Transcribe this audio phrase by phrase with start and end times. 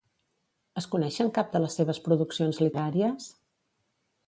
[0.81, 3.31] Es coneixen cap de les seves produccions literàries?